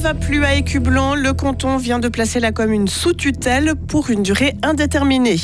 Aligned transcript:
va 0.00 0.14
plus 0.14 0.44
à 0.44 0.54
Écublanc. 0.54 1.14
Le 1.14 1.34
canton 1.34 1.76
vient 1.76 1.98
de 1.98 2.08
placer 2.08 2.40
la 2.40 2.52
commune 2.52 2.88
sous 2.88 3.12
tutelle 3.12 3.74
pour 3.74 4.08
une 4.08 4.22
durée 4.22 4.54
indéterminée. 4.62 5.36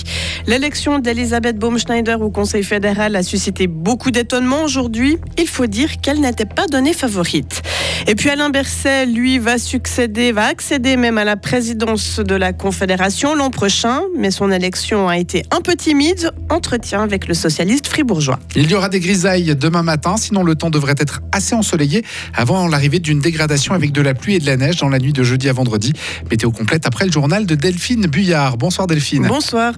L'élection 0.47 0.99
d'Elisabeth 0.99 1.59
Baumschneider 1.59 2.15
au 2.15 2.31
Conseil 2.31 2.65
fédéral 2.65 3.17
a 3.17 3.23
suscité 3.23 3.67
beaucoup 3.67 4.11
d'étonnement 4.11 4.63
aujourd'hui. 4.63 5.19
Il 5.37 5.47
faut 5.47 5.67
dire 5.67 6.01
qu'elle 6.01 6.21
n'était 6.21 6.47
pas 6.47 6.67
donnée 6.69 6.95
favorite. 6.95 7.63
Et 8.07 8.15
puis 8.15 8.31
Alain 8.31 8.49
Berset, 8.49 9.07
lui, 9.07 9.39
va 9.39 9.59
succéder, 9.59 10.33
va 10.33 10.47
accéder 10.47 10.97
même 10.97 11.19
à 11.19 11.25
la 11.25 11.37
présidence 11.37 12.21
de 12.21 12.35
la 12.35 12.53
Confédération 12.53 13.35
l'an 13.35 13.51
prochain, 13.51 14.01
mais 14.17 14.31
son 14.31 14.51
élection 14.51 15.09
a 15.09 15.19
été 15.19 15.45
un 15.51 15.61
peu 15.61 15.75
timide. 15.75 16.31
Entretien 16.49 17.03
avec 17.03 17.27
le 17.27 17.35
socialiste 17.35 17.89
fribourgeois. 17.89 18.39
Il 18.55 18.71
y 18.71 18.75
aura 18.75 18.89
des 18.89 19.01
grisailles 19.01 19.55
demain 19.57 19.83
matin, 19.83 20.17
sinon 20.17 20.45
le 20.45 20.55
temps 20.55 20.71
devrait 20.71 20.95
être 20.99 21.21
assez 21.33 21.55
ensoleillé 21.55 22.05
avant 22.33 22.69
l'arrivée 22.69 23.01
d'une 23.01 23.19
dégradation 23.19 23.75
avec 23.75 23.93
de 23.93 24.01
la 24.01 24.15
pluie 24.15 24.37
et 24.37 24.39
de 24.39 24.46
la 24.47 24.57
neige 24.57 24.77
dans 24.77 24.89
la 24.89 24.99
nuit 24.99 25.13
de 25.13 25.23
jeudi 25.23 25.49
à 25.49 25.53
vendredi. 25.53 25.93
Météo 26.31 26.51
complète 26.51 26.87
après 26.87 27.05
le 27.05 27.13
journal 27.13 27.47
de 27.47 27.55
Delphine 27.55 28.07
Buyard. 28.07 28.57
Bonsoir 28.57 28.87
Delphine. 28.87 29.27
Bonsoir. 29.27 29.75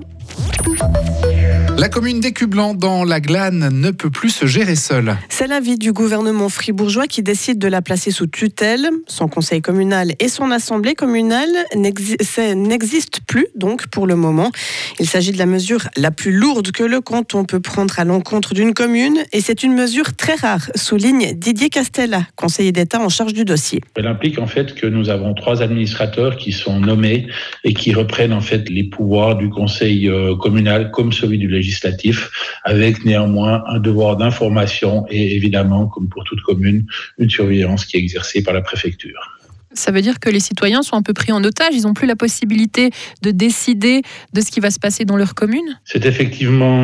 La 1.78 1.88
commune 1.88 2.18
d'Écublanc 2.18 2.74
dans 2.74 3.04
la 3.04 3.20
Glane 3.20 3.68
ne 3.72 3.92
peut 3.92 4.10
plus 4.10 4.30
se 4.30 4.46
gérer 4.46 4.74
seule. 4.74 5.16
C'est 5.28 5.46
l'avis 5.46 5.78
du 5.78 5.92
gouvernement 5.92 6.48
fribourgeois 6.48 7.06
qui 7.06 7.22
décide 7.22 7.60
de 7.60 7.68
la 7.68 7.82
placer 7.82 8.10
sous 8.10 8.26
tutelle. 8.26 8.88
Son 9.06 9.28
conseil 9.28 9.62
communal 9.62 10.14
et 10.18 10.26
son 10.26 10.50
assemblée 10.50 10.96
communale 10.96 11.48
n'existent 11.76 13.20
plus 13.28 13.46
donc 13.54 13.86
pour 13.86 14.08
le 14.08 14.16
moment. 14.16 14.50
Il 14.98 15.06
s'agit 15.06 15.30
de 15.30 15.38
la 15.38 15.46
mesure 15.46 15.86
la 15.96 16.10
plus 16.10 16.32
lourde 16.32 16.72
que 16.72 16.82
le 16.82 17.00
canton 17.00 17.44
peut 17.44 17.60
prendre 17.60 17.96
à 18.00 18.04
l'encontre 18.04 18.54
d'une 18.54 18.74
commune 18.74 19.18
et 19.32 19.40
c'est 19.40 19.62
une 19.62 19.74
mesure 19.74 20.16
très 20.16 20.34
rare, 20.34 20.68
souligne 20.74 21.32
Didier 21.34 21.68
Castella, 21.68 22.26
conseiller 22.34 22.72
d'État 22.72 23.00
en 23.00 23.08
charge 23.08 23.34
du 23.34 23.44
dossier. 23.44 23.82
Elle 23.94 24.08
implique 24.08 24.40
en 24.40 24.48
fait 24.48 24.74
que 24.74 24.88
nous 24.88 25.10
avons 25.10 25.32
trois 25.32 25.62
administrateurs 25.62 26.38
qui 26.38 26.50
sont 26.50 26.80
nommés 26.80 27.28
et 27.62 27.72
qui 27.72 27.94
reprennent 27.94 28.32
en 28.32 28.40
fait 28.40 28.68
les 28.68 28.82
pouvoirs 28.82 29.36
du 29.36 29.48
conseil 29.48 30.08
euh, 30.08 30.34
communal 30.34 30.90
comme 30.90 31.12
celui 31.12 31.38
du 31.38 31.46
législateur 31.46 31.67
législatif, 31.68 32.30
avec 32.64 33.04
néanmoins 33.04 33.62
un 33.66 33.78
devoir 33.78 34.16
d'information 34.16 35.06
et 35.10 35.36
évidemment, 35.36 35.86
comme 35.86 36.08
pour 36.08 36.24
toute 36.24 36.40
commune, 36.40 36.86
une 37.18 37.30
surveillance 37.30 37.84
qui 37.84 37.96
est 37.96 38.00
exercée 38.00 38.42
par 38.42 38.54
la 38.54 38.62
préfecture. 38.62 39.38
Ça 39.74 39.92
veut 39.92 40.00
dire 40.00 40.18
que 40.18 40.30
les 40.30 40.40
citoyens 40.40 40.82
sont 40.82 40.96
un 40.96 41.02
peu 41.02 41.12
pris 41.12 41.30
en 41.30 41.44
otage, 41.44 41.74
ils 41.74 41.82
n'ont 41.82 41.92
plus 41.92 42.06
la 42.06 42.16
possibilité 42.16 42.90
de 43.22 43.30
décider 43.30 44.00
de 44.32 44.40
ce 44.40 44.50
qui 44.50 44.60
va 44.60 44.70
se 44.70 44.78
passer 44.80 45.04
dans 45.04 45.16
leur 45.16 45.34
commune? 45.34 45.78
C'est 45.84 46.06
effectivement 46.06 46.80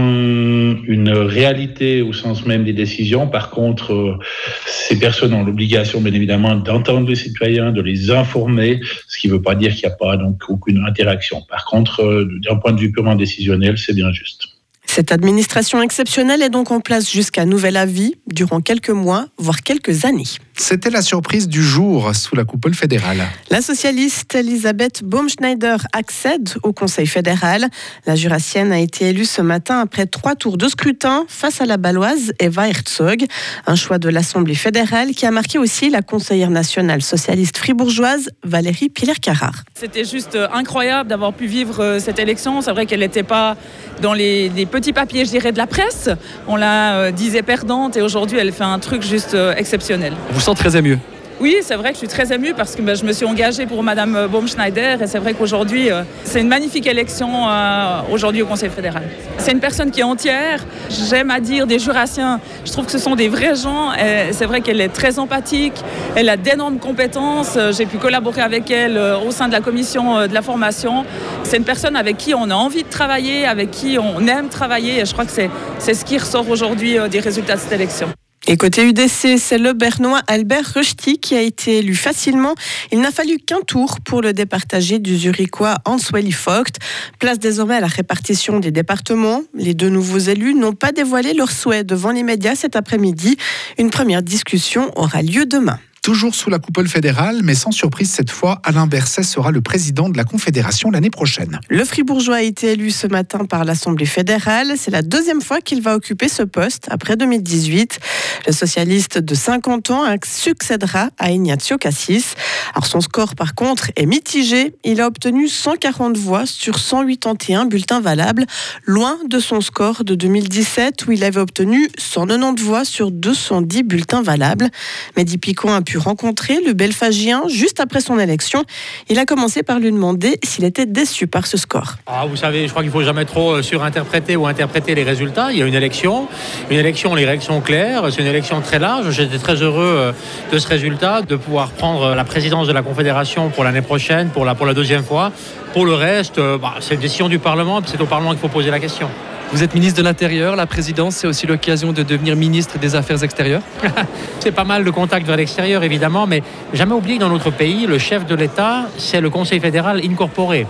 une 0.86 1.08
réalité 1.08 2.02
au 2.02 2.12
sens 2.12 2.44
même 2.44 2.62
des 2.62 2.74
décisions. 2.74 3.27
Par 3.27 3.50
contre, 3.50 4.18
ces 4.66 4.98
personnes 4.98 5.32
ont 5.32 5.44
l'obligation, 5.44 6.02
bien 6.02 6.12
évidemment, 6.12 6.56
d'entendre 6.56 7.08
les 7.08 7.16
citoyens, 7.16 7.72
de 7.72 7.80
les 7.80 8.10
informer, 8.10 8.80
ce 9.08 9.18
qui 9.18 9.28
ne 9.28 9.32
veut 9.32 9.42
pas 9.42 9.55
dire 9.55 9.72
qu'il 9.72 9.88
n'y 9.88 9.92
a 9.94 9.96
pas 9.96 10.18
donc 10.18 10.42
aucune 10.48 10.84
interaction. 10.86 11.40
Par 11.48 11.64
contre, 11.64 12.28
d'un 12.46 12.56
point 12.56 12.72
de 12.72 12.80
vue 12.80 12.92
purement 12.92 13.16
décisionnel, 13.16 13.78
c'est 13.78 13.94
bien 13.94 14.12
juste. 14.12 14.53
Cette 14.95 15.11
administration 15.11 15.83
exceptionnelle 15.83 16.41
est 16.41 16.50
donc 16.50 16.70
en 16.70 16.78
place 16.78 17.11
jusqu'à 17.11 17.47
nouvel 17.47 17.77
avis 17.77 18.14
durant 18.28 18.61
quelques 18.61 18.91
mois, 18.91 19.27
voire 19.39 19.62
quelques 19.62 20.05
années. 20.05 20.23
C'était 20.56 20.91
la 20.91 21.03
surprise 21.03 21.48
du 21.48 21.64
jour 21.64 22.14
sous 22.14 22.36
la 22.36 22.45
coupole 22.45 22.75
fédérale. 22.75 23.27
La 23.51 23.61
socialiste 23.61 24.33
Elisabeth 24.36 25.03
Baumschneider 25.03 25.78
accède 25.92 26.51
au 26.62 26.73
Conseil 26.73 27.09
fédéral. 27.09 27.67
La 28.06 28.14
jurassienne 28.14 28.70
a 28.70 28.78
été 28.78 29.09
élue 29.09 29.25
ce 29.25 29.42
matin 29.42 29.81
après 29.81 30.06
trois 30.06 30.36
tours 30.36 30.56
de 30.56 30.69
scrutin 30.69 31.25
face 31.27 31.61
à 31.61 31.67
la 31.67 31.77
baloise 31.77 32.33
Eva 32.39 32.69
Herzog. 32.69 33.25
Un 33.67 33.75
choix 33.75 33.98
de 33.98 34.08
l'Assemblée 34.08 34.55
fédérale 34.55 35.11
qui 35.11 35.27
a 35.27 35.33
marqué 35.33 35.58
aussi 35.58 35.91
la 35.91 36.03
conseillère 36.03 36.51
nationale 36.51 37.02
socialiste 37.02 37.58
fribourgeoise 37.58 38.30
Valérie 38.45 38.91
Piller-Carrard. 38.91 39.64
C'était 39.74 40.05
juste 40.05 40.36
euh, 40.36 40.47
incroyable 40.52 41.08
d'avoir 41.08 41.33
pu 41.33 41.47
vivre 41.47 41.83
euh, 41.83 41.98
cette 41.98 42.20
élection. 42.20 42.61
C'est 42.61 42.70
vrai 42.70 42.86
qu'elle 42.86 43.01
n'était 43.01 43.24
pas 43.24 43.57
dans 44.00 44.12
les, 44.12 44.50
petits 44.70 44.92
papiers, 44.92 45.24
je 45.24 45.30
dirais, 45.30 45.52
de 45.52 45.58
la 45.58 45.66
presse. 45.66 46.10
On 46.48 46.56
la 46.56 46.96
euh, 46.96 47.10
disait 47.10 47.42
perdante 47.42 47.96
et 47.96 48.02
aujourd'hui, 48.02 48.38
elle 48.38 48.52
fait 48.52 48.64
un 48.64 48.78
truc 48.78 49.02
juste 49.02 49.36
exceptionnel 49.56 50.14
sens 50.40 50.58
très 50.58 50.77
ému 50.77 50.98
oui, 51.40 51.56
c'est 51.62 51.74
vrai 51.74 51.89
que 51.89 51.95
je 51.95 51.98
suis 51.98 52.08
très 52.08 52.33
émue 52.33 52.55
parce 52.55 52.77
que 52.77 52.83
ben, 52.83 52.95
je 52.95 53.05
me 53.05 53.12
suis 53.12 53.27
engagée 53.27 53.67
pour 53.67 53.83
Madame 53.83 54.28
Baumschneider 54.28 54.96
et 55.00 55.06
c'est 55.06 55.18
vrai 55.18 55.34
qu'aujourd'hui, 55.34 55.90
euh, 55.90 56.02
c'est 56.22 56.40
une 56.40 56.48
magnifique 56.48 56.86
élection 56.86 57.48
euh, 57.48 58.00
au 58.11 58.46
Conseil 58.46 58.70
fédéral. 58.70 59.02
C'est 59.39 59.52
une 59.52 59.61
personne 59.61 59.90
qui 59.90 60.00
est 60.00 60.05
entière. 60.05 60.64
J'aime 60.89 61.30
à 61.30 61.40
dire 61.40 61.67
des 61.67 61.78
jurassiens. 61.78 62.40
Je 62.64 62.70
trouve 62.73 62.86
que 62.86 62.92
ce 62.92 62.98
sont 62.98 63.17
des 63.17 63.28
vrais 63.28 63.56
gens. 63.56 63.90
C'est 64.30 64.46
vrai 64.46 64.61
qu'elle 64.61 64.80
est 64.80 64.89
très 64.89 65.18
empathique. 65.18 65.74
Elle 66.14 66.28
a 66.28 66.36
d'énormes 66.36 66.78
compétences. 66.78 67.58
J'ai 67.77 67.86
pu 67.86 67.98
collaborer 67.98 68.40
avec 68.40 68.70
elle 68.70 68.96
euh, 68.96 69.18
au 69.18 69.30
sein 69.30 69.48
de 69.48 69.52
la 69.52 69.61
commission 69.61 70.27
de 70.27 70.34
la 70.34 70.42
formation. 70.42 71.05
C'est 71.42 71.56
une 71.56 71.64
personne 71.64 71.96
avec 71.96 72.17
qui 72.17 72.34
on 72.34 72.48
a 72.50 72.55
envie 72.55 72.84
de 72.84 72.89
travailler, 72.89 73.44
avec 73.44 73.70
qui 73.70 73.98
on 73.98 74.27
aime 74.27 74.48
travailler 74.48 75.00
et 75.00 75.05
je 75.05 75.12
crois 75.12 75.24
que 75.24 75.33
c'est 75.33 75.94
ce 75.94 76.05
qui 76.05 76.17
ressort 76.18 76.48
aujourd'hui 76.48 76.96
des 77.11 77.20
résultats 77.20 77.56
de 77.56 77.61
cette 77.61 77.73
élection. 77.73 78.08
Et 78.46 78.58
côté 78.58 78.86
UDC, 78.86 79.38
c'est 79.38 79.56
le 79.56 79.72
Bernois 79.72 80.20
Albert 80.27 80.74
Rochty 80.74 81.18
qui 81.18 81.34
a 81.34 81.40
été 81.40 81.78
élu 81.78 81.94
facilement. 81.94 82.55
Il 82.92 83.00
n'a 83.00 83.10
fallu 83.10 83.38
qu'un 83.38 83.60
tour 83.62 84.00
pour 84.05 84.20
le 84.20 84.34
départager 84.34 84.98
du 84.98 85.16
Zurichois 85.16 85.77
Answelly 85.86 86.34
Vogt. 86.44 86.78
Place 87.18 87.38
désormais 87.38 87.77
à 87.77 87.80
la 87.80 87.86
répartition 87.86 88.60
des 88.60 88.70
départements. 88.70 89.42
Les 89.55 89.72
deux 89.72 89.88
nouveaux 89.88 90.18
élus 90.18 90.55
n'ont 90.55 90.74
pas 90.74 90.92
dévoilé 90.92 91.32
leurs 91.32 91.52
souhaits 91.52 91.86
devant 91.86 92.10
les 92.10 92.22
médias 92.22 92.55
cet 92.55 92.77
après-midi. 92.77 93.38
Une 93.78 93.88
première 93.88 94.22
discussion 94.22 94.90
aura 94.94 95.22
lieu 95.22 95.46
demain. 95.46 95.78
Toujours 96.05 96.35
sous 96.35 96.51
la 96.51 96.59
coupole 96.59 96.87
fédérale, 96.87 97.41
mais 97.42 97.55
sans 97.55 97.70
surprise 97.70 98.11
cette 98.11 98.31
fois, 98.31 98.61
Alain 98.63 98.87
Berset 98.87 99.23
sera 99.23 99.51
le 99.51 99.63
président 99.63 100.11
de 100.11 100.19
la 100.19 100.25
Confédération 100.25 100.91
l'année 100.91 101.09
prochaine. 101.09 101.59
Le 101.70 101.83
Fribourgeois 101.83 102.37
a 102.37 102.42
été 102.42 102.73
élu 102.73 102.91
ce 102.91 103.07
matin 103.07 103.47
par 103.47 103.65
l'Assemblée 103.65 104.05
fédérale. 104.05 104.75
C'est 104.77 104.91
la 104.91 105.01
deuxième 105.01 105.41
fois 105.41 105.63
qu'il 105.63 105.81
va 105.81 105.97
occuper 105.97 106.29
ce 106.29 106.42
poste 106.42 106.89
après 106.91 107.17
2018. 107.17 108.01
Le 108.47 108.53
socialiste 108.53 109.17
de 109.17 109.35
50 109.35 109.91
ans 109.92 110.05
succédera 110.27 111.09
à 111.19 111.31
Ignazio 111.31 111.79
Cassis. 111.79 112.35
Alors 112.75 112.85
son 112.85 113.01
score 113.01 113.35
par 113.35 113.55
contre 113.55 113.91
est 113.97 114.05
mitigé. 114.05 114.75
Il 114.85 115.01
a 115.01 115.07
obtenu 115.07 115.48
140 115.48 116.19
voix 116.19 116.45
sur 116.45 116.81
181 116.81 117.65
bulletins 117.65 118.03
valables, 118.03 118.45
loin 118.85 119.17
de 119.27 119.39
son 119.39 119.63
score 119.63 120.05
de 120.05 120.15
2017 120.15 121.07
où 121.07 121.13
il 121.13 121.25
avait 121.25 121.41
obtenu 121.41 121.89
190 121.97 122.63
voix 122.63 122.85
sur 122.85 123.11
210 123.11 123.85
bulletins 123.85 124.21
valables. 124.21 124.69
Mehdi 125.17 125.39
Picon 125.39 125.73
a 125.73 125.81
pu 125.81 125.93
rencontrer 125.98 126.60
le 126.66 126.72
Belfagien 126.72 127.42
juste 127.48 127.80
après 127.80 128.00
son 128.00 128.19
élection. 128.19 128.64
Il 129.08 129.19
a 129.19 129.25
commencé 129.25 129.62
par 129.62 129.78
lui 129.78 129.90
demander 129.90 130.38
s'il 130.43 130.64
était 130.64 130.87
déçu 130.87 131.26
par 131.26 131.46
ce 131.46 131.56
score. 131.56 131.94
Ah, 132.06 132.25
vous 132.28 132.37
savez, 132.37 132.66
je 132.66 132.70
crois 132.70 132.82
qu'il 132.82 132.90
ne 132.90 132.96
faut 132.96 133.02
jamais 133.02 133.25
trop 133.25 133.52
euh, 133.52 133.62
surinterpréter 133.62 134.37
ou 134.37 134.46
interpréter 134.46 134.94
les 134.94 135.05
résultats. 135.05 135.52
Il 135.52 135.58
y 135.58 135.62
a 135.62 135.66
une 135.66 135.75
élection, 135.75 136.28
une 136.70 136.78
élection, 136.78 137.14
les 137.14 137.25
règles 137.25 137.43
sont 137.43 137.60
claires, 137.60 138.05
c'est 138.10 138.20
une 138.20 138.26
élection 138.26 138.60
très 138.60 138.78
large. 138.78 139.10
J'étais 139.10 139.38
très 139.38 139.56
heureux 139.56 139.94
euh, 139.96 140.12
de 140.52 140.58
ce 140.58 140.69
résultat, 140.69 141.22
de 141.22 141.37
pouvoir 141.37 141.70
prendre 141.70 142.14
la 142.14 142.25
présidence 142.25 142.66
de 142.66 142.72
la 142.72 142.82
Confédération 142.82 143.50
pour 143.50 143.64
l'année 143.64 143.82
prochaine, 143.82 144.28
pour 144.28 144.44
la, 144.44 144.55
pour 144.55 144.66
la 144.66 144.75
deuxième 144.75 145.05
fois. 145.05 145.32
Pour 145.72 145.87
le 145.87 145.94
reste, 145.94 146.38
euh, 146.38 146.56
bah, 146.56 146.75
c'est 146.81 146.94
une 146.94 147.00
décision 147.00 147.28
du 147.28 147.38
Parlement, 147.38 147.81
c'est 147.84 148.00
au 148.00 148.06
Parlement 148.06 148.31
qu'il 148.31 148.38
faut 148.38 148.49
poser 148.49 148.70
la 148.70 148.78
question. 148.78 149.08
Vous 149.52 149.62
êtes 149.62 149.75
ministre 149.75 149.99
de 149.99 150.05
l'Intérieur, 150.05 150.56
la 150.56 150.66
présidence, 150.66 151.16
c'est 151.16 151.26
aussi 151.26 151.46
l'occasion 151.46 151.93
de 151.93 152.02
devenir 152.02 152.34
ministre 152.34 152.78
des 152.78 152.96
Affaires 152.96 153.22
extérieures 153.22 153.62
C'est 154.40 154.52
pas 154.52 154.64
mal 154.64 154.84
de 154.84 154.90
contacts 154.90 155.26
vers 155.26 155.37
l'extérieur, 155.37 155.84
évidemment, 155.84 156.26
mais 156.26 156.43
jamais 156.72 156.94
oublier 156.94 157.16
que 157.16 157.22
dans 157.22 157.28
notre 157.28 157.50
pays, 157.50 157.87
le 157.87 157.99
chef 157.99 158.26
de 158.26 158.34
l'État, 158.34 158.87
c'est 158.99 159.20
le 159.20 159.31
Conseil 159.31 159.60
fédéral 159.60 160.00
incorporé. 160.05 160.66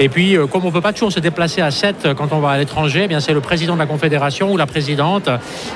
Et 0.00 0.08
puis, 0.08 0.36
euh, 0.36 0.46
comme 0.46 0.64
on 0.64 0.68
ne 0.68 0.72
peut 0.72 0.80
pas 0.80 0.92
toujours 0.92 1.12
se 1.12 1.20
déplacer 1.20 1.60
à 1.60 1.70
7 1.70 1.96
euh, 2.04 2.14
quand 2.14 2.32
on 2.32 2.40
va 2.40 2.50
à 2.50 2.58
l'étranger, 2.58 3.06
eh 3.10 3.20
c'est 3.20 3.34
le 3.34 3.40
président 3.40 3.74
de 3.74 3.78
la 3.78 3.86
Confédération 3.86 4.50
ou 4.50 4.56
la 4.56 4.66
présidente 4.66 5.28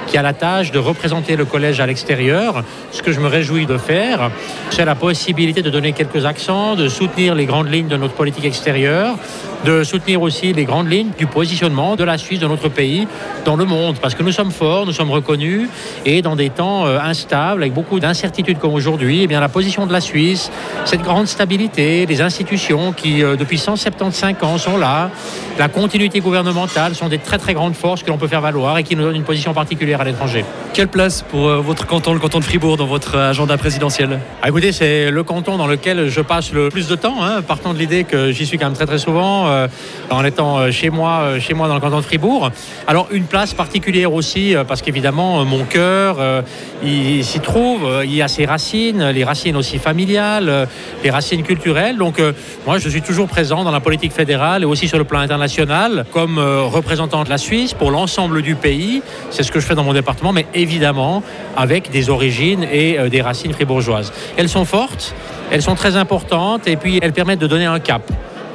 qui 0.06 0.16
a 0.16 0.22
la 0.22 0.32
tâche 0.32 0.72
de 0.72 0.78
représenter 0.78 1.36
le 1.36 1.44
collège 1.44 1.80
à 1.80 1.86
l'extérieur. 1.86 2.64
Ce 2.92 3.02
que 3.02 3.12
je 3.12 3.20
me 3.20 3.28
réjouis 3.28 3.66
de 3.66 3.76
faire, 3.76 4.30
c'est 4.70 4.84
la 4.84 4.94
possibilité 4.94 5.62
de 5.62 5.70
donner 5.70 5.92
quelques 5.92 6.24
accents, 6.24 6.76
de 6.76 6.88
soutenir 6.88 7.34
les 7.34 7.44
grandes 7.44 7.70
lignes 7.70 7.88
de 7.88 7.96
notre 7.96 8.14
politique 8.14 8.46
extérieure, 8.46 9.16
de 9.64 9.84
soutenir 9.84 10.22
aussi 10.22 10.52
les 10.52 10.64
grandes 10.64 10.90
lignes 10.90 11.10
du 11.18 11.26
positionnement 11.26 11.96
de 11.96 12.04
la 12.04 12.18
Suisse, 12.18 12.40
de 12.40 12.46
notre 12.46 12.68
pays, 12.68 13.06
dans 13.44 13.56
le 13.56 13.64
monde. 13.64 13.96
Parce 14.00 14.14
que 14.14 14.22
nous 14.22 14.32
sommes 14.32 14.50
forts, 14.50 14.86
nous 14.86 14.92
sommes 14.92 15.10
reconnus, 15.10 15.68
et 16.04 16.22
dans 16.22 16.36
des 16.36 16.50
temps 16.50 16.86
euh, 16.86 16.98
instables, 17.00 17.62
avec 17.62 17.74
beaucoup 17.74 18.00
d'incertitudes 18.00 18.58
comme 18.58 18.74
aujourd'hui, 18.74 19.22
eh 19.22 19.26
bien 19.26 19.40
la 19.40 19.48
position 19.48 19.86
de 19.86 19.92
la 19.92 20.00
Suisse, 20.00 20.50
cette 20.84 21.02
grande 21.02 21.26
stabilité, 21.26 22.06
les 22.06 22.20
institutions 22.20 22.92
qui, 22.92 23.20
depuis 23.20 23.58
170 23.58 24.16
5 24.16 24.42
ans 24.42 24.58
sont 24.58 24.76
là. 24.76 25.10
La 25.58 25.68
continuité 25.68 26.20
gouvernementale 26.20 26.94
sont 26.94 27.08
des 27.08 27.18
très 27.18 27.38
très 27.38 27.54
grandes 27.54 27.74
forces 27.74 28.02
que 28.02 28.10
l'on 28.10 28.18
peut 28.18 28.28
faire 28.28 28.40
valoir 28.40 28.78
et 28.78 28.82
qui 28.82 28.96
nous 28.96 29.02
donnent 29.02 29.16
une 29.16 29.24
position 29.24 29.54
particulière 29.54 30.00
à 30.00 30.04
l'étranger. 30.04 30.44
Quelle 30.74 30.88
place 30.88 31.22
pour 31.22 31.48
euh, 31.48 31.60
votre 31.60 31.86
canton, 31.86 32.12
le 32.12 32.18
canton 32.18 32.40
de 32.40 32.44
Fribourg, 32.44 32.76
dans 32.76 32.86
votre 32.86 33.16
agenda 33.16 33.56
présidentiel? 33.56 34.20
Ah, 34.42 34.48
Écoutez, 34.48 34.72
c'est 34.72 35.10
le 35.10 35.22
canton 35.22 35.56
dans 35.56 35.66
lequel 35.66 36.08
je 36.08 36.20
passe 36.20 36.52
le 36.52 36.68
plus 36.68 36.88
de 36.88 36.94
temps, 36.94 37.22
hein, 37.22 37.42
partant 37.42 37.72
de 37.72 37.78
l'idée 37.78 38.04
que 38.04 38.32
j'y 38.32 38.46
suis 38.46 38.58
quand 38.58 38.66
même 38.66 38.74
très 38.74 38.86
très 38.86 38.98
souvent. 38.98 39.46
Euh, 39.56 39.68
en 40.10 40.24
étant 40.24 40.58
euh, 40.58 40.70
chez 40.70 40.90
moi, 40.90 41.20
euh, 41.22 41.40
chez 41.40 41.54
moi 41.54 41.68
dans 41.68 41.74
le 41.74 41.80
canton 41.80 41.96
de 41.96 42.02
Fribourg. 42.02 42.50
Alors 42.86 43.08
une 43.10 43.24
place 43.24 43.54
particulière 43.54 44.12
aussi, 44.12 44.54
parce 44.68 44.82
qu'évidemment, 44.82 45.44
mon 45.44 45.64
cœur, 45.64 46.18
il, 46.82 47.16
il 47.16 47.24
s'y 47.24 47.40
trouve. 47.40 47.88
Il 48.04 48.14
y 48.14 48.22
a 48.22 48.28
ses 48.28 48.44
racines, 48.44 49.10
les 49.10 49.24
racines 49.24 49.56
aussi 49.56 49.78
familiales, 49.78 50.68
les 51.02 51.10
racines 51.10 51.42
culturelles. 51.42 51.96
Donc 51.96 52.20
moi, 52.66 52.78
je 52.78 52.88
suis 52.88 53.02
toujours 53.02 53.26
présent 53.28 53.64
dans 53.64 53.70
la 53.70 53.80
politique 53.80 54.12
fédérale 54.12 54.62
et 54.62 54.66
aussi 54.66 54.86
sur 54.88 54.98
le 54.98 55.04
plan 55.04 55.20
international 55.20 56.04
comme 56.12 56.38
représentant 56.38 57.24
de 57.24 57.30
la 57.30 57.38
Suisse 57.38 57.74
pour 57.74 57.90
l'ensemble 57.90 58.42
du 58.42 58.54
pays. 58.54 59.02
C'est 59.30 59.42
ce 59.42 59.50
que 59.50 59.60
je 59.60 59.66
fais 59.66 59.74
dans 59.74 59.84
mon 59.84 59.94
département, 59.94 60.32
mais 60.32 60.46
évidemment 60.54 61.22
avec 61.56 61.90
des 61.90 62.10
origines 62.10 62.64
et 62.70 62.98
des 63.10 63.22
racines 63.22 63.52
fribourgeoises. 63.52 64.12
Elles 64.36 64.48
sont 64.48 64.64
fortes, 64.64 65.14
elles 65.50 65.62
sont 65.62 65.74
très 65.74 65.96
importantes 65.96 66.68
et 66.68 66.76
puis 66.76 67.00
elles 67.02 67.12
permettent 67.12 67.40
de 67.40 67.46
donner 67.46 67.66
un 67.66 67.80
cap. 67.80 68.02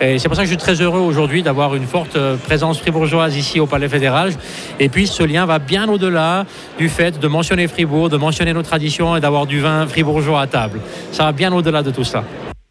Et 0.04 0.18
c'est 0.18 0.28
pour 0.28 0.36
ça 0.36 0.42
que 0.42 0.50
je 0.50 0.54
suis 0.56 0.58
très 0.58 0.82
heureux 0.82 1.00
aujourd'hui 1.00 1.44
d'avoir 1.44 1.76
une 1.76 1.86
forte 1.86 2.16
euh, 2.16 2.36
présence 2.36 2.80
fribourgeoise 2.80 3.38
ici 3.38 3.60
au 3.60 3.68
Palais 3.68 3.88
fédéral. 3.88 4.34
Et 4.80 4.90
puis 4.90 5.06
ce 5.06 5.22
lien 5.22 5.46
va 5.46 5.60
bien 5.60 5.88
au-delà 5.88 6.48
du 6.80 6.90
fait 6.90 7.20
de 7.20 7.28
mentionner 7.28 7.68
Fribourg, 7.68 8.10
de 8.10 8.18
mentionner 8.18 8.52
nos 8.52 8.64
traditions 8.64 9.16
et 9.16 9.20
d'avoir 9.20 9.46
du 9.46 9.60
vin 9.60 9.86
fribourgeois 9.86 10.42
à 10.42 10.48
table. 10.48 10.82
Ça 11.12 11.26
va 11.26 11.34
bien 11.34 11.54
au-delà 11.54 11.84
de 11.84 11.92
tout 11.92 12.04
ça. 12.04 12.24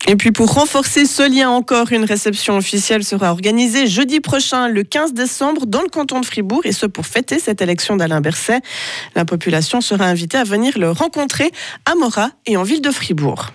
Et 0.09 0.17
puis 0.17 0.33
pour 0.33 0.53
renforcer 0.53 1.07
ce 1.07 1.23
lien 1.23 1.51
encore, 1.51 1.93
une 1.93 2.05
réception 2.05 2.57
officielle 2.57 3.05
sera 3.05 3.31
organisée 3.31 3.87
jeudi 3.87 4.19
prochain, 4.19 4.67
le 4.67 4.83
15 4.83 5.15
décembre, 5.15 5.67
dans 5.67 5.83
le 5.83 5.89
canton 5.89 6.19
de 6.19 6.27
Fribourg, 6.27 6.63
et 6.65 6.73
ce 6.73 6.87
pour 6.87 7.07
fêter 7.07 7.39
cette 7.39 7.63
élection 7.63 7.95
d'Alain 7.95 8.21
Berset. 8.21 8.61
La 9.15 9.25
population 9.25 9.81
sera 9.81 10.07
invitée 10.07 10.39
à 10.39 10.45
venir 10.45 10.77
le 10.79 10.91
rencontrer 10.91 11.53
à 11.87 11.95
Morat 11.95 12.31
et 12.47 12.57
en 12.57 12.65
ville 12.65 12.83
de 12.83 12.91
Fribourg. 12.91 13.53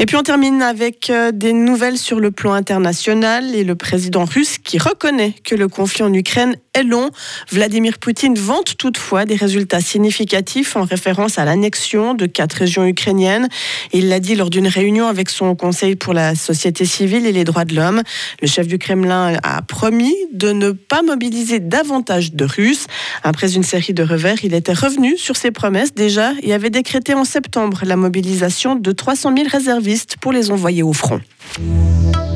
Et 0.00 0.06
puis 0.06 0.16
on 0.16 0.22
termine 0.22 0.62
avec 0.62 1.10
euh, 1.10 1.32
des 1.32 1.52
nouvelles 1.52 1.98
sur 1.98 2.20
le 2.20 2.30
plan 2.30 2.52
international 2.52 3.54
et 3.54 3.64
le 3.64 3.74
président 3.74 4.24
russe 4.24 4.58
qui 4.58 4.78
reconnaît 4.78 5.34
que 5.42 5.56
le 5.56 5.66
conflit 5.66 6.04
en 6.04 6.14
Ukraine 6.14 6.56
long. 6.82 7.10
Vladimir 7.50 7.98
Poutine 7.98 8.34
vante 8.34 8.76
toutefois 8.76 9.24
des 9.24 9.36
résultats 9.36 9.80
significatifs 9.80 10.76
en 10.76 10.84
référence 10.84 11.38
à 11.38 11.44
l'annexion 11.44 12.14
de 12.14 12.26
quatre 12.26 12.54
régions 12.54 12.84
ukrainiennes. 12.84 13.48
Il 13.92 14.08
l'a 14.08 14.20
dit 14.20 14.34
lors 14.34 14.50
d'une 14.50 14.66
réunion 14.66 15.06
avec 15.06 15.30
son 15.30 15.54
conseil 15.54 15.96
pour 15.96 16.12
la 16.14 16.34
société 16.34 16.84
civile 16.84 17.26
et 17.26 17.32
les 17.32 17.44
droits 17.44 17.64
de 17.64 17.74
l'homme. 17.74 18.02
Le 18.42 18.48
chef 18.48 18.66
du 18.66 18.78
Kremlin 18.78 19.36
a 19.42 19.62
promis 19.62 20.14
de 20.32 20.52
ne 20.52 20.72
pas 20.72 21.02
mobiliser 21.02 21.60
davantage 21.60 22.32
de 22.32 22.44
Russes. 22.44 22.86
Après 23.22 23.54
une 23.54 23.62
série 23.62 23.94
de 23.94 24.02
revers, 24.02 24.44
il 24.44 24.54
était 24.54 24.72
revenu 24.72 25.16
sur 25.16 25.36
ses 25.36 25.50
promesses 25.50 25.94
déjà 25.94 26.32
et 26.42 26.52
avait 26.52 26.70
décrété 26.70 27.14
en 27.14 27.24
septembre 27.24 27.80
la 27.84 27.96
mobilisation 27.96 28.74
de 28.74 28.92
300 28.92 29.34
000 29.36 29.48
réservistes 29.50 30.16
pour 30.20 30.32
les 30.32 30.50
envoyer 30.50 30.82
au 30.82 30.92
front. 30.92 31.20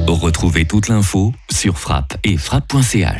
Retrouvez 0.07 0.67
toute 0.67 0.89
l'info 0.89 1.33
sur 1.51 1.79
frappe 1.79 2.17
et 2.23 2.37
frappe.ch. 2.37 3.11